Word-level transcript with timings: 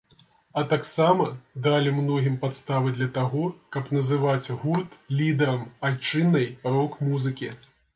А 0.61 0.61
таксама 0.69 1.27
далі 1.67 1.93
многім 1.99 2.39
падставы 2.47 2.95
для 2.97 3.09
таго, 3.19 3.45
каб 3.77 3.95
называць 3.99 4.51
гурт 4.65 5.01
лідарам 5.23 5.73
айчыннай 5.91 6.55
рок-музыкі. 6.77 7.59